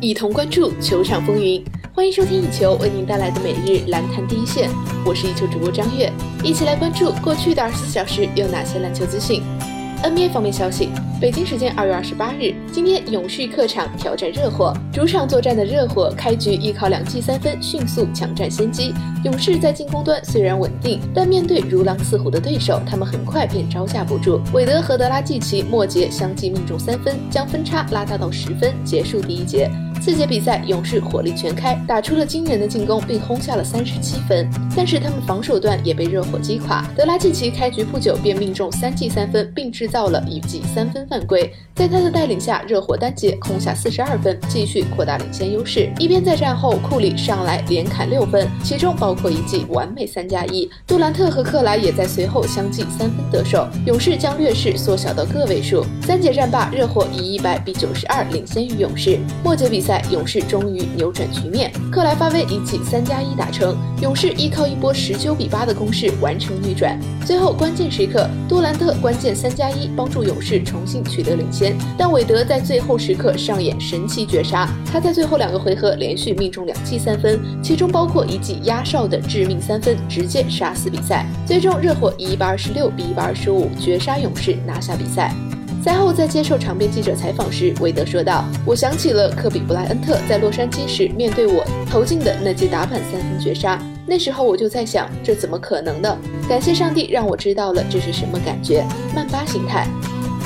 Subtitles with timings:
[0.00, 1.62] 一同关注球场风云。
[1.92, 4.70] 欢迎收听以球为您带来的每日篮坛第一线，
[5.04, 6.10] 我是一球主播张悦，
[6.42, 9.42] 一起来关注过去的二十四小时有哪些篮球资讯。
[10.02, 10.88] NBA 方面消息，
[11.20, 18.94] 北京时间二月二十八日，今天勇士客场挑战热火，主场作战的热火开局依靠两记三分迅速抢占先机。
[19.24, 24.40] 勇士在进攻端虽然稳定，但面对如狼似虎的对手，他们很快便招架不住。
[24.54, 29.70] 韦德和德拉季奇末节相继命中三分，将分差拉大到十分，结束第一节。
[30.00, 34.48] 次节比赛，勇士火力全开，打出了惊人的进攻，并轰下了三十七分。
[34.74, 36.82] 但是他们防守端也被热火击垮。
[36.96, 41.52] 德拉季奇开局不久便命中三记三分，并制造了一记三分犯规。
[41.74, 45.90] 在他的带领下，热火单节空下四十二分，继续扩大领先优势。
[45.98, 50.70] 一边在战后，库里上来连砍六分，其中包括一记完美三加一。
[50.86, 55.84] 杜兰特和克莱也在随后相继三分得手，勇士将劣势缩小到个位数。
[56.02, 59.18] 三节战罢，热火以一百比九十二领先于勇士。
[59.42, 59.90] 末节比赛。
[60.10, 66.98] 勇士终于扭转局面，克莱发威一记三加一打成，勇士依靠一波十九比八的攻势完成逆转。
[67.24, 81.26] 最后关键时刻，杜兰特关键三加一帮助勇士重新取得领先，但韦德在最后时刻上演神奇绝杀，他在最后两个回合连续命中两记三分，其中包括一记压哨的致命三分，直接杀死比赛。
[81.46, 85.34] 最终热火以一百二十六比一百二十五绝杀勇士，拿下比赛。
[85.82, 93.80] 赛后，在接受场边记者采访时，韦德说道：“我想起了科比布莱恩特在洛杉矶时面对我投进的那记打板三分绝杀。
[94.10, 96.18] 那时候我就在想，这怎么可能呢？
[96.48, 98.84] 感谢上帝让我知道了这是什么感觉。
[99.14, 99.86] 曼巴形态。”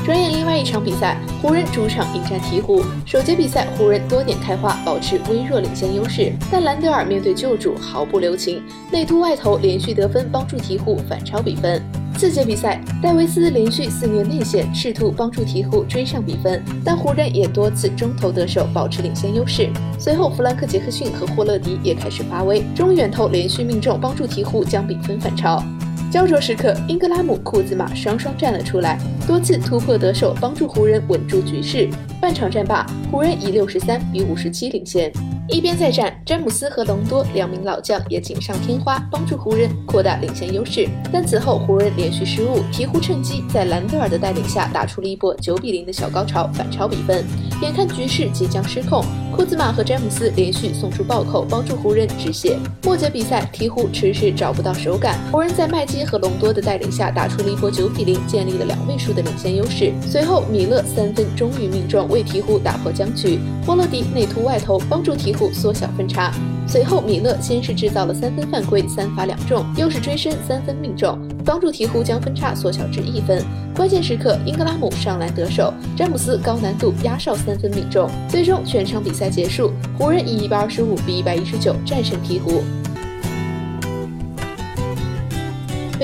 [0.04, 2.84] 转眼另外一场比赛，湖人主场迎战鹈鹕。
[3.06, 11.80] 首节比赛，湖人多点开花，保持微弱领先优势，但兰德尔面对旧主毫不留情，内突外投连续得分，帮助鹈鹕反超比分。
[12.14, 19.68] 次节比赛，戴维斯连续四年内线，试图帮助鹈鹕追上比分，但湖人也多次中投得手，保持领先优势。
[19.98, 25.62] 随后，弗兰克·杰克逊和霍勒迪也开始发威，中远投连续命中，帮助鹈鹕将比分反超。
[26.10, 31.88] 焦灼时刻，英格拉姆、库兹马双双站了出来，多次突破得手，帮助湖人稳住局势。
[32.20, 35.12] 半场战罢，湖人以六十三比五十七领先。
[35.46, 40.88] 一边再战，詹姆斯和隆多两名老将也锦上添花，帮助湖人扩大领先优势。
[41.12, 47.22] 但此后湖人连续失误，鹈鹕趁机在兰德尔的带领下打出了一波九比零的小高潮，反超比分。
[47.60, 49.04] 眼看局势即将失控，
[49.36, 52.58] 库兹马和詹姆斯连续送出暴扣，帮助湖人止血。
[52.82, 59.92] 末节比赛，鹈鹕迟迟找不到手感，湖人在麦基和隆多的带领下打出了一波九比零，建立了两位数的领先优势。
[60.00, 63.38] 随后米勒三分终于命中，为鹈鹕打破僵局。
[63.66, 65.33] 波勒迪内突外投，帮助鹈。
[65.52, 66.32] 缩小分差，
[66.66, 73.42] 随后米勒先是制造了三分犯规，三罚两中，又是追身三分命中，帮助鹈鹕将分差缩小至一分。
[73.74, 82.62] 关键时刻，英格拉姆上篮得手，詹姆斯高难度压哨三分命中，最终全场比赛结束，湖人以一百二十五比一百一十九战胜鹈鹕。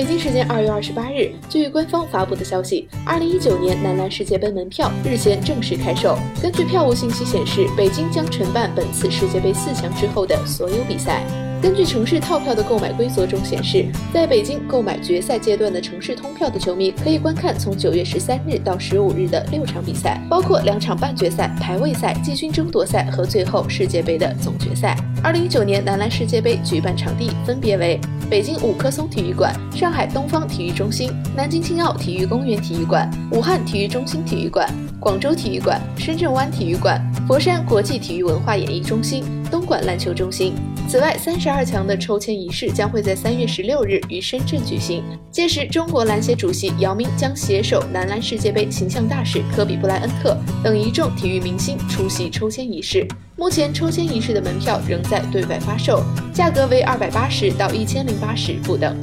[0.01, 6.17] 北京时间二月二十八日，据官方发布的消息，二零一九年男篮世界杯门票日前正式开售。
[6.41, 11.23] 根据票务信息显示，北京将承办本次世界杯四强之后的所有比赛。
[11.61, 24.97] 根据城市套票的购买规则中显示，在北京购买决赛阶段的城市通票的球迷可以观看从九月十三日到十五日的六场比赛，包括两场半决赛、排位赛、季军争夺赛和最后世界杯的总决赛。
[25.23, 34.67] 二零一九年男篮世界杯举办场地分别为北京五棵松体育馆、上海东方体育中心、南京青奥体育公园体育馆、武汉体育中心体育馆、
[34.99, 40.55] 广州体育馆、深圳湾体育馆、佛山国际体育文化演艺中心、东莞篮球中心。
[40.91, 53.07] 此外，三十二强的抽签仪式将会在三月十六日于深圳举行，届时中国篮协主席姚明将携手男篮世界杯形象大使科比布莱恩特等一众体育明星出席抽签仪式。
[53.37, 56.03] 目前抽签仪式的门票仍在对外发售，
[56.33, 58.93] 价格为二百八十到一千零八十不等。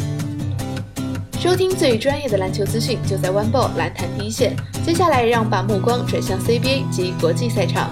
[1.40, 4.54] 收听最专业的篮球资讯，就在 One Ball 篮坛第一线。
[4.84, 7.90] 接下来，让把目光转向 CBA 及国际赛场。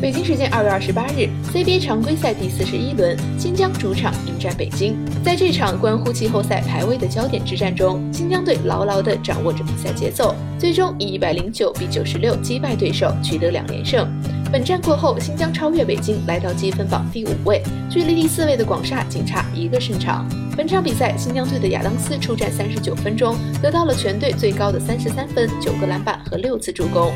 [0.00, 4.96] 北京时间二月二十八日，CBA 常规赛第四十一轮，新疆主场迎战北京。
[5.22, 14.08] 在这场关乎季后赛排位的焦点之战中，新疆队牢牢地掌握着比赛节奏，最终以一百零九比九十六击败对手，取得两连胜。
[14.50, 20.26] 本战过后，新疆超越北京，来到积分榜第五位，距离第四位的广厦仅差一个胜场。
[20.56, 27.12] 本场比赛，新疆队的亚当斯出战三十九分钟，得到了全队最高的三十三分、九个篮板和六次助攻。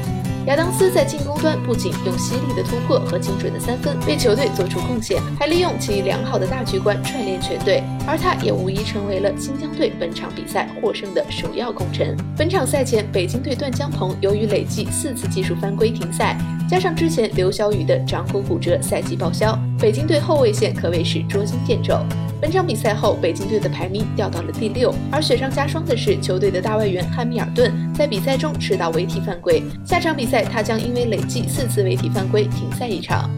[0.46, 12.14] 亚当斯在进攻端不仅用犀利的突破和精准的三分为球队做出贡献，还利用其良好的大局观串联全队，而他也无疑成为了新疆队本场比赛获胜的首要功臣。
[12.36, 16.36] 本场赛前，北京队段江鹏由于累计四次技术犯规停赛，
[16.68, 21.98] 加上之前刘晓宇的掌骨骨折，赛季报销，北京队后卫线可谓是捉襟见肘。
[22.40, 33.30] 本场比赛后，北京队的排名掉到了第六，而雪上加霜的是，球队的大外援汉密尔顿在比赛中吃到违体犯规，下场比赛他将因为累计四次违体犯规停赛一场。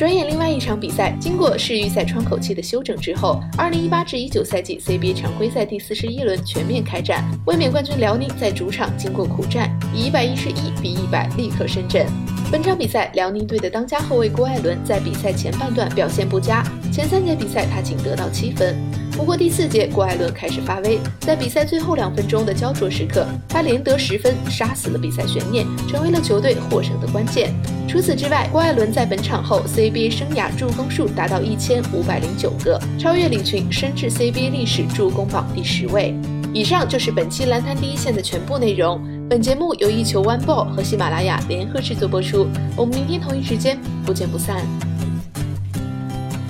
[0.00, 7.22] 转眼，另外一场比赛经过世预赛窗口期的休整之后，二零一八至一九赛季 CBA 常规赛第四十一轮全面开战。
[7.44, 12.06] 卫冕冠军辽宁在主场经过苦战，以一百一十一比一百力克深圳。
[12.50, 18.74] 本场比赛，辽宁队的当家后卫郭艾伦在比赛前半段表现不佳，前三节比赛他仅得到七分。
[19.16, 27.52] 不过第四节，郭艾伦开始发威，在比赛最后两分钟的焦灼时刻，他连得十分，杀死了比赛悬念，成为了球队获胜的关键。
[27.86, 36.14] 除此之外，郭艾伦在本场后 CBA 生涯助攻数达到一千五百零九个，超越李群，升至 CBA 历史助攻榜第十位。
[36.52, 39.00] 以上就是本期篮坛第一线的全部内容。
[39.28, 42.48] 本节目由一球 One Ball 和喜马拉雅联合制作播出。
[42.76, 44.89] 我们明天同一时间不见不散。